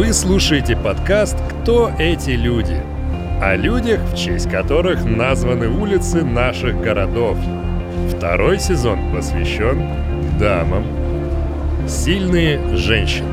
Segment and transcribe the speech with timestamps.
[0.00, 2.80] Вы слушаете подкаст «Кто эти люди?»
[3.42, 7.36] О людях, в честь которых названы улицы наших городов.
[8.08, 9.86] Второй сезон посвящен
[10.38, 10.86] дамам.
[11.86, 13.29] Сильные женщины.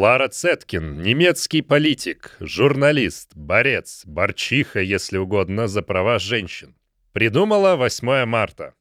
[0.00, 6.74] Клара Цеткин, немецкий политик, журналист, борец, борчиха, если угодно, за права женщин.
[7.12, 8.72] Придумала 8 марта.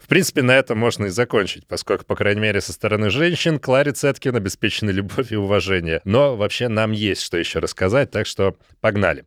[0.00, 3.90] В принципе, на этом можно и закончить, поскольку, по крайней мере, со стороны женщин Кларе
[3.90, 6.00] Цеткин обеспечены любовь и уважение.
[6.04, 9.24] Но вообще нам есть что еще рассказать, так что погнали.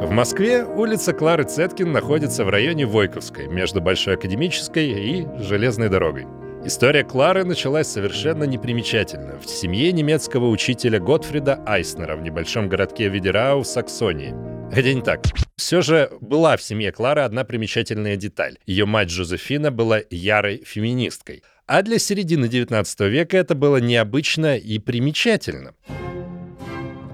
[0.00, 6.24] В Москве улица Клары Цеткин находится в районе Войковской, между Большой Академической и Железной дорогой.
[6.64, 13.62] История Клары началась совершенно непримечательно в семье немецкого учителя Готфрида Айснера в небольшом городке Видерау
[13.62, 14.32] в Саксонии.
[14.72, 15.24] Хотя не так.
[15.56, 18.56] Все же была в семье Клары одна примечательная деталь.
[18.66, 21.42] Ее мать Жозефина была ярой феминисткой.
[21.66, 25.74] А для середины 19 века это было необычно и примечательно.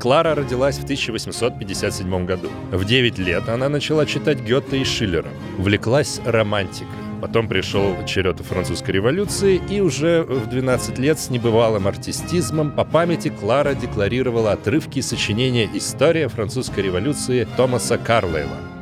[0.05, 2.51] Клара родилась в 1857 году.
[2.71, 5.31] В 9 лет она начала читать Гёте и Шиллера.
[5.57, 6.93] Увлеклась романтикой.
[7.23, 13.31] Потом пришел черед французской революции, и уже в 12 лет с небывалым артистизмом по памяти
[13.31, 18.74] Клара декларировала отрывки сочинения «История французской революции» Томаса Карлейла.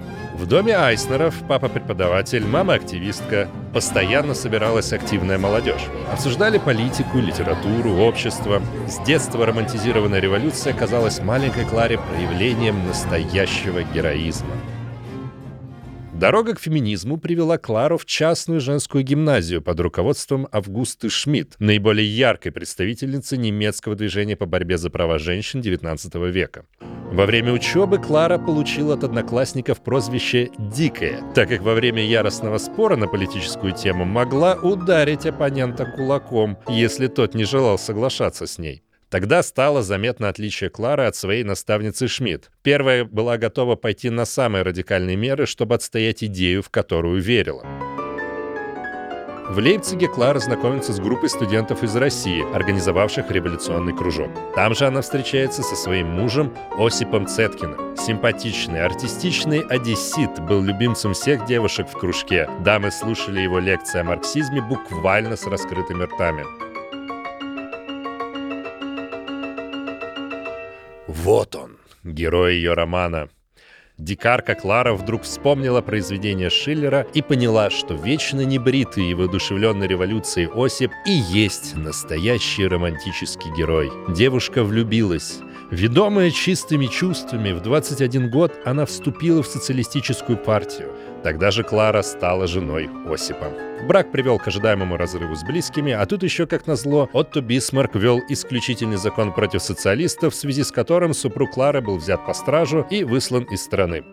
[0.42, 3.48] В доме Айснеров папа преподаватель, мама активистка.
[3.72, 5.86] Постоянно собиралась активная молодежь.
[6.12, 8.60] Обсуждали политику, литературу, общество.
[8.88, 14.50] С детства романтизированная революция казалась маленькой Кларе проявлением настоящего героизма.
[16.22, 22.52] Дорога к феминизму привела Клару в частную женскую гимназию под руководством Августы Шмидт, наиболее яркой
[22.52, 26.64] представительницы немецкого движения по борьбе за права женщин XIX века.
[27.10, 32.94] Во время учебы Клара получила от одноклассников прозвище «Дикая», так как во время яростного спора
[32.94, 38.84] на политическую тему могла ударить оппонента кулаком, если тот не желал соглашаться с ней.
[39.12, 42.50] Тогда стало заметно отличие Клары от своей наставницы Шмидт.
[42.62, 47.62] Первая была готова пойти на самые радикальные меры, чтобы отстоять идею, в которую верила.
[49.50, 54.30] В Лейпциге Клара знакомится с группой студентов из России, организовавших революционный кружок.
[54.54, 57.94] Там же она встречается со своим мужем Осипом Цеткиным.
[57.98, 62.48] Симпатичный, артистичный одессит был любимцем всех девушек в кружке.
[62.64, 66.71] Дамы слушали его лекции о марксизме буквально с раскрытыми ртами.
[71.14, 73.28] Вот он, герой ее романа.
[73.98, 80.90] Дикарка Клара вдруг вспомнила произведение Шиллера и поняла, что вечно небритый и воодушевленный революцией Осип
[81.06, 83.92] и есть настоящий романтический герой.
[84.08, 85.40] Девушка влюбилась.
[85.72, 90.94] Ведомая чистыми чувствами, в 21 год она вступила в социалистическую партию.
[91.22, 93.50] Тогда же Клара стала женой Осипа.
[93.88, 98.20] Брак привел к ожидаемому разрыву с близкими, а тут еще, как назло, Отто Бисмарк ввел
[98.28, 103.02] исключительный закон против социалистов, в связи с которым супруг Клары был взят по стражу и
[103.02, 104.04] выслан из страны.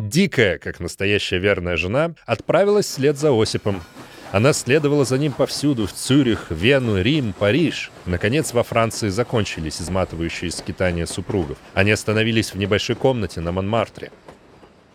[0.00, 3.80] Дикая, как настоящая верная жена, отправилась вслед за Осипом.
[4.30, 7.90] Она следовала за ним повсюду, в Цюрих, Вену, Рим, Париж.
[8.04, 11.56] Наконец, во Франции закончились изматывающие скитания супругов.
[11.72, 14.10] Они остановились в небольшой комнате на Монмартре.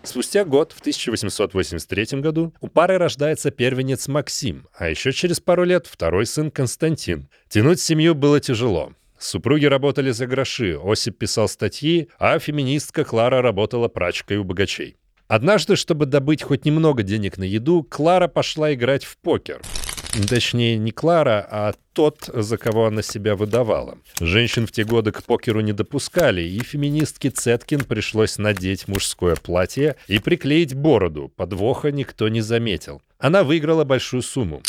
[0.04, 5.88] Спустя год, в 1883 году, у пары рождается первенец Максим, а еще через пару лет
[5.88, 7.28] второй сын Константин.
[7.48, 8.92] Тянуть семью было тяжело.
[9.18, 14.98] Супруги работали за гроши, Осип писал статьи, а феминистка Клара работала прачкой у богачей.
[15.34, 19.64] Однажды, чтобы добыть хоть немного денег на еду, Клара пошла играть в покер.
[20.30, 23.98] Точнее, не Клара, а тот, за кого она себя выдавала.
[24.20, 29.96] Женщин в те годы к покеру не допускали, и феминистке Цеткин пришлось надеть мужское платье
[30.08, 31.34] и приклеить бороду.
[31.36, 33.02] Подвоха никто не заметил.
[33.18, 34.62] Она выиграла большую сумму.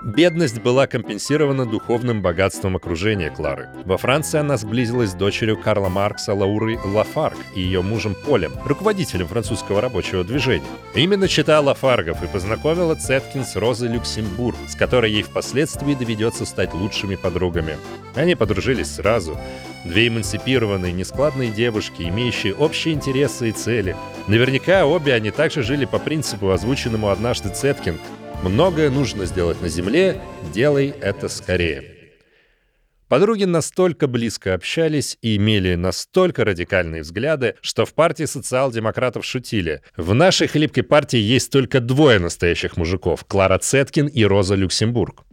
[0.00, 3.68] Бедность была компенсирована духовным богатством окружения Клары.
[3.84, 9.26] Во Франции она сблизилась с дочерью Карла Маркса Лауры Лафарг и ее мужем Полем, руководителем
[9.26, 10.64] французского рабочего движения.
[10.94, 16.74] Именно читала Лафаргов и познакомила Цеткин с Розой Люксембург, с которой ей впоследствии доведется стать
[16.74, 17.76] лучшими подругами.
[18.14, 19.36] Они подружились сразу.
[19.84, 23.96] Две эмансипированные, нескладные девушки, имеющие общие интересы и цели.
[24.28, 27.98] Наверняка обе они также жили по принципу, озвученному однажды Цеткин,
[28.42, 30.20] Многое нужно сделать на Земле,
[30.54, 31.98] делай это скорее.
[33.08, 39.80] Подруги настолько близко общались и имели настолько радикальные взгляды, что в партии социал-демократов шутили.
[39.96, 45.24] В нашей хлипкой партии есть только двое настоящих мужиков– Клара Цеткин и Роза Люксембург.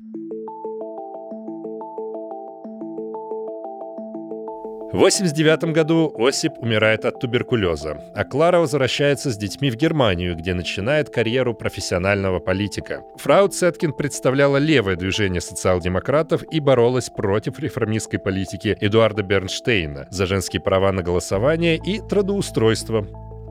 [4.96, 10.54] В 89 году Осип умирает от туберкулеза, а Клара возвращается с детьми в Германию, где
[10.54, 13.04] начинает карьеру профессионального политика.
[13.18, 20.62] Фрау Цеткин представляла левое движение социал-демократов и боролась против реформистской политики Эдуарда Бернштейна за женские
[20.62, 23.06] права на голосование и трудоустройство.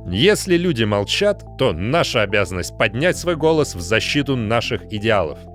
[0.06, 5.40] Если люди молчат, то наша обязанность поднять свой голос в защиту наших идеалов–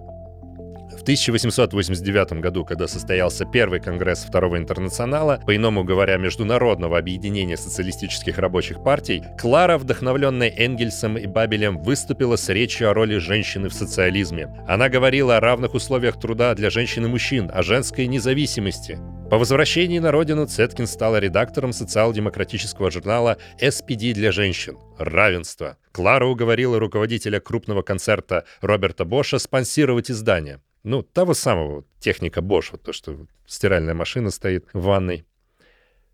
[0.99, 8.83] в 1889 году, когда состоялся первый конгресс Второго интернационала, по-иному говоря, Международного объединения социалистических рабочих
[8.83, 14.49] партий, Клара, вдохновленная Энгельсом и Бабелем, выступила с речью о роли женщины в социализме.
[14.67, 18.99] Она говорила о равных условиях труда для женщин и мужчин, о женской независимости.
[19.29, 24.77] По возвращении на родину Цеткин стала редактором социал-демократического журнала «SPD для женщин.
[24.97, 25.77] Равенство».
[25.93, 30.59] Клара уговорила руководителя крупного концерта Роберта Боша спонсировать издание.
[30.83, 35.25] Ну, того самого техника Bosch, вот то, что стиральная машина стоит в ванной.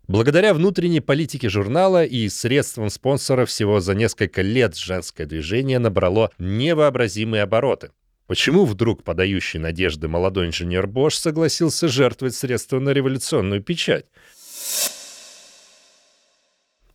[0.08, 7.42] Благодаря внутренней политике журнала и средствам спонсора всего за несколько лет женское движение набрало невообразимые
[7.42, 7.90] обороты.
[8.26, 14.06] Почему вдруг подающий надежды молодой инженер Бош согласился жертвовать средства на революционную печать?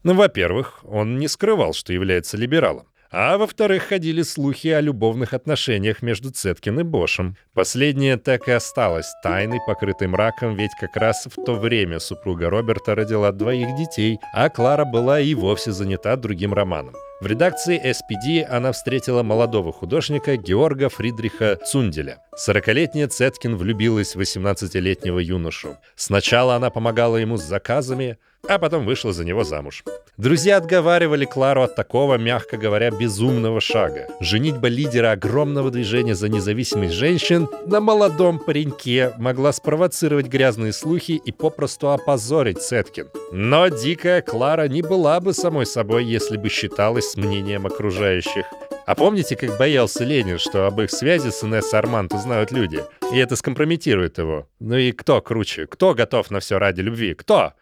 [0.03, 2.87] Ну, во-первых, он не скрывал, что является либералом.
[3.13, 7.35] А во-вторых, ходили слухи о любовных отношениях между Цеткин и Бошем.
[7.53, 12.95] Последнее так и осталось тайной, покрытой мраком, ведь как раз в то время супруга Роберта
[12.95, 16.95] родила двоих детей, а Клара была и вовсе занята другим романом.
[17.19, 22.19] В редакции SPD она встретила молодого художника Георга Фридриха Цунделя.
[22.35, 25.77] Сорокалетняя Цеткин влюбилась в 18-летнего юношу.
[25.95, 28.17] Сначала она помогала ему с заказами,
[28.47, 29.83] а потом вышла за него замуж.
[30.17, 34.07] Друзья отговаривали Клару от такого, мягко говоря, безумного шага.
[34.21, 41.31] Женитьба лидера огромного движения за независимость женщин на молодом пареньке могла спровоцировать грязные слухи и
[41.31, 43.09] попросту опозорить Цеткин.
[43.31, 48.45] Но дикая Клара не была бы самой собой, если бы считалась с мнением окружающих.
[48.85, 52.83] А помните, как боялся Ленин, что об их связи с Инесс Арманд узнают люди?
[53.13, 54.49] И это скомпрометирует его.
[54.59, 55.67] Ну и кто круче?
[55.67, 57.13] Кто готов на все ради любви?
[57.13, 57.53] Кто?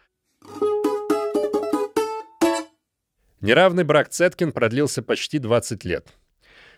[3.42, 6.08] Неравный брак Цеткин продлился почти 20 лет.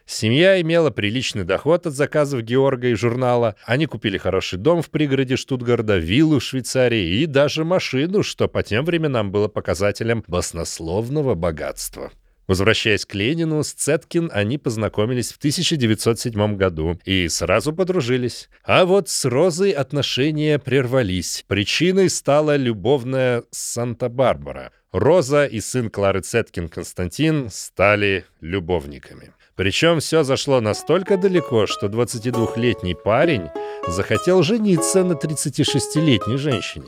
[0.06, 3.56] Семья имела приличный доход от заказов Георга и журнала.
[3.66, 8.64] Они купили хороший дом в пригороде Штутгарда, виллу в Швейцарии и даже машину, что по
[8.64, 12.12] тем временам было показателем баснословного богатства.
[12.48, 18.50] Возвращаясь к Ленину, с Цеткин они познакомились в 1907 году и сразу подружились.
[18.64, 21.46] А вот с Розой отношения прервались.
[21.48, 24.72] Причиной стала любовная Санта-Барбара.
[24.92, 29.34] Роза и сын Клары Цеткин Константин стали любовниками.
[29.56, 33.50] Причем все зашло настолько далеко, что 22-летний парень
[33.88, 36.88] захотел жениться на 36-летней женщине.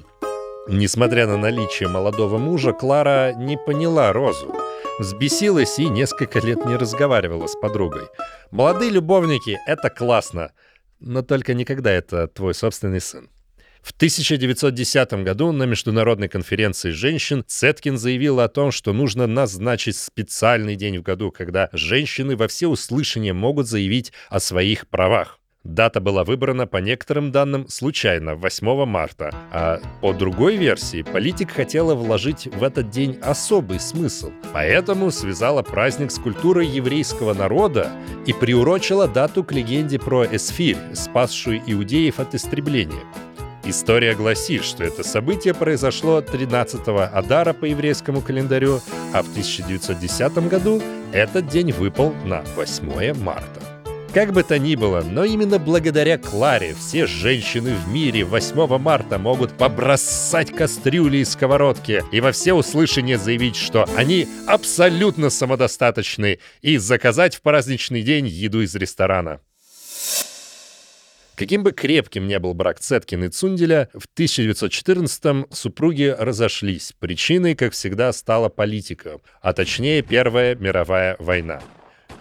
[0.68, 4.54] Несмотря на наличие молодого мужа, Клара не поняла Розу.
[5.00, 8.07] Взбесилась и несколько лет не разговаривала с подругой.
[8.51, 10.51] Молодые любовники— это классно,
[11.00, 13.30] но только никогда это твой собственный сын.
[13.81, 20.76] В 1910 году на Международной конференции женщин Цеткин заявила о том, что нужно назначить специальный
[20.76, 25.40] день в году, когда женщины во всеуслышание могут заявить о своих правах.
[25.64, 31.96] Дата была выбрана по некоторым данным случайно, 8 марта, а по другой версии политик хотела
[31.96, 34.32] вложить в этот день особый смысл.
[34.52, 37.90] Поэтому связала праздник с культурой еврейского народа
[38.26, 43.04] и приурочила дату к легенде про Эсфирь, спасшую иудеев от истребления.
[43.64, 48.82] История гласит, что это событие произошло 13-го Адара по еврейскому календарю,
[49.14, 50.82] а в 1910 году
[51.14, 53.72] этот день выпал на 8 марта.
[54.14, 59.18] Как бы то ни было, но именно благодаря Кларе все женщины в мире 8 марта
[59.18, 66.78] могут побросать кастрюли и сковородки и во все услышание заявить, что они абсолютно самодостаточны и
[66.78, 69.40] заказать в праздничный день еду из ресторана.
[71.36, 76.94] Каким бы крепким ни был брак Цеткин и Цунделя, в 1914-м супруги разошлись.
[77.00, 81.64] Причиной, как всегда, стала политика, а точнее Первая мировая война.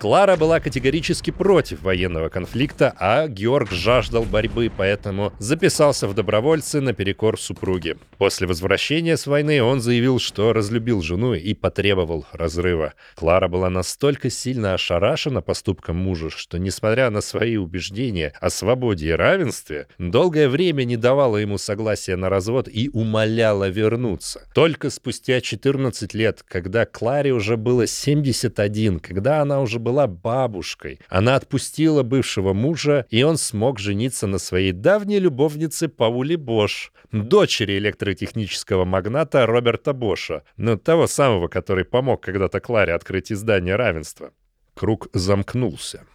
[0.02, 7.38] Клара была категорически против военного конфликта, а Георг жаждал борьбы, поэтому записался в добровольцы наперекор
[7.38, 7.98] супруге.
[8.18, 12.94] После возвращения с войны он заявил, что разлюбил жену и потребовал разрыва.
[13.14, 19.12] Клара была настолько сильно ошарашена поступком мужа, что, несмотря на свои убеждения о свободе и
[19.12, 24.48] равенстве, долгое время не давала ему согласия на развод и умоляла вернуться.
[24.52, 31.00] Только спустя 14 лет, когда Кларе уже было 71, когда она уже была была бабушкой.
[31.08, 37.76] Она отпустила бывшего мужа, и он смог жениться на своей давней любовнице Пауле Бош, дочери
[37.78, 44.30] электротехнического магната Роберта Боша, но того самого, который помог когда-то Кларе открыть издание равенства.
[44.74, 46.06] Круг замкнулся.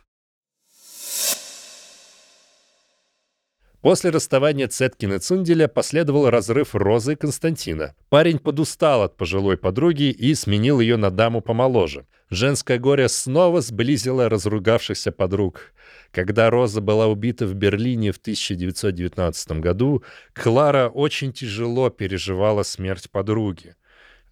[3.88, 7.96] После расставания Цеткина и Цунделя последовал разрыв Розы и Константина.
[8.10, 12.06] Парень подустал от пожилой подруги и сменил ее на даму помоложе.
[12.30, 15.72] Женское горе снова сблизило разругавшихся подруг.
[16.12, 20.04] Когда Роза была убита в Берлине в 1919 году,
[20.34, 23.78] Клара очень тяжело переживала смерть подруги.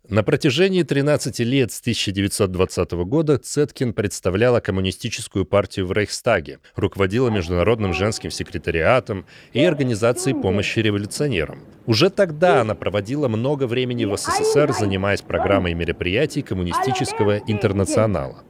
[0.09, 7.91] На протяжении 13 лет с 1920 года Цеткин представляла коммунистическую партию в Рейхстаге, руководила Международным
[7.91, 11.63] женским секретариатом и Организацией помощи революционерам.
[11.88, 18.43] Уже тогда она проводила много времени в СССР, занимаясь программой мероприятий коммунистического интернационала.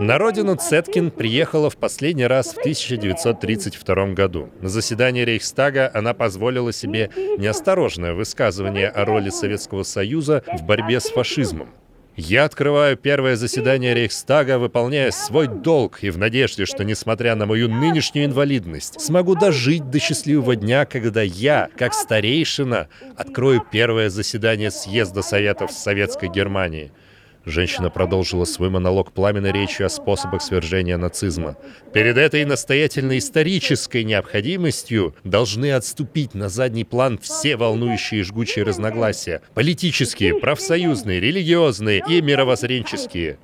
[0.00, 4.48] На родину Цеткин приехала в последний раз в 1932 году.
[4.62, 11.10] На заседании Рейхстага она позволила себе неосторожное высказывание о роли Советского Союза в борьбе с
[11.10, 11.68] фашизмом.
[12.16, 17.68] Я открываю первое заседание Рейхстага, выполняя свой долг и в надежде, что, несмотря на мою
[17.68, 22.88] нынешнюю инвалидность, смогу дожить до счастливого дня, когда я, как старейшина,
[23.18, 26.90] открою первое заседание Съезда Советов Советской Германии–
[27.46, 31.56] Женщина продолжила свой монолог пламенной речью о способах свержения нацизма.
[31.94, 39.40] Перед этой настоятельно исторической необходимостью должны отступить на задний план все волнующие и жгучие разногласия.
[39.54, 43.38] Политические, профсоюзные, религиозные и мировоззренческие.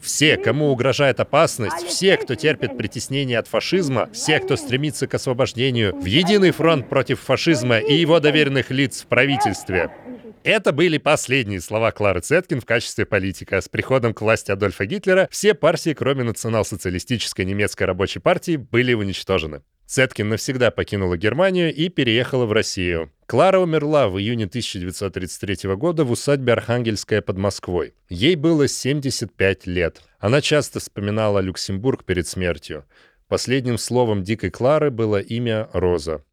[0.00, 5.94] Все, кому угрожает опасность, все, кто терпит притеснение от фашизма, все, кто стремится к освобождению,
[5.94, 9.90] в единый фронт против фашизма и его доверенных лиц в правительстве.
[10.42, 13.60] Это были последние слова Клары Цеткин в качестве политика.
[13.60, 19.62] С приходом к власти Адольфа Гитлера все партии, кроме национал-социалистической немецкой рабочей партии, были уничтожены.
[19.84, 23.12] Цеткин навсегда покинула Германию и переехала в Россию.
[23.26, 27.92] Клара умерла в июне 1933 года в усадьбе Архангельская под Москвой.
[28.08, 30.00] Ей было 75 лет.
[30.20, 32.86] Она часто вспоминала Люксембург перед смертью.
[33.28, 36.24] Последним словом дикой Клары было имя Роза.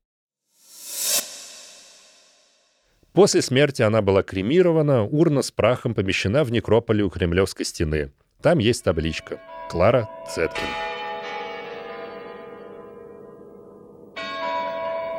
[3.17, 8.11] После смерти она была кремирована, урна с прахом помещена в некрополе у Кремлевской стены.
[8.43, 10.67] Там есть табличка «Клара Цеткин».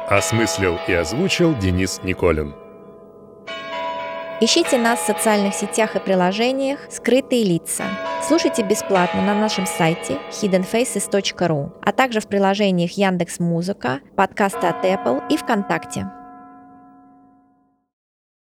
[0.09, 2.55] Осмыслил и озвучил Денис Николин.
[4.40, 7.83] Ищите нас в социальных сетях и приложениях «Скрытые лица».
[8.23, 15.37] Слушайте бесплатно на нашем сайте hiddenfaces.ru, а также в приложениях Яндекс.Музыка, подкасты от Apple и
[15.37, 16.07] ВКонтакте.